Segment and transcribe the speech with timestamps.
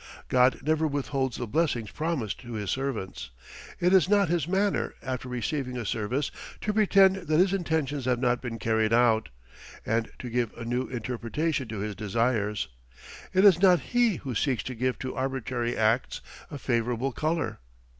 [0.29, 3.29] God never withholds the blessings promised to His servants.
[3.79, 6.31] It is not His manner after receiving a service
[6.61, 9.29] to pretend that His intentions have not been carried out,
[9.85, 12.67] and to give a new interpretation to His desires;
[13.31, 17.59] it is not He who seeks to give to arbitrary acts a favourable colour.